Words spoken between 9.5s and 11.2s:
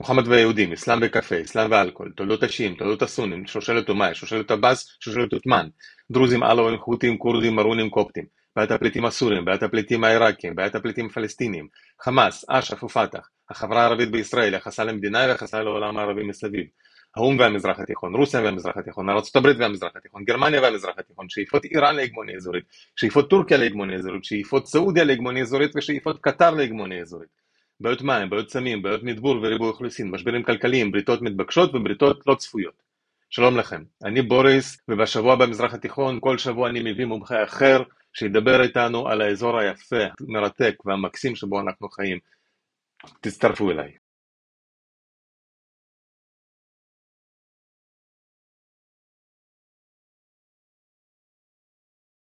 הפליטים העיראקים, בעיית הפליטים